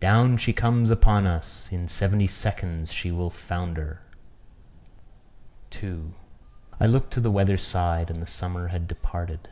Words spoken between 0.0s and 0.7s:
Down she